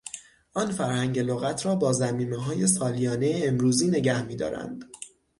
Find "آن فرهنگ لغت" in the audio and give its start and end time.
0.53-1.65